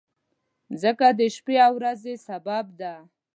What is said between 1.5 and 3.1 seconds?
او ورځې سبب ده.